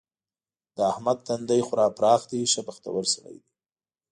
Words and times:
د 0.75 0.77
احمد 0.91 1.17
تندی 1.27 1.61
خورا 1.67 1.87
پراخ 1.97 2.21
دی؛ 2.29 2.41
ښه 2.51 2.61
بختور 2.67 3.03
سړی 3.13 3.37
دی. 3.43 3.49